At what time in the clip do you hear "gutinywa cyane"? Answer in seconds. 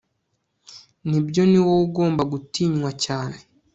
2.31-3.37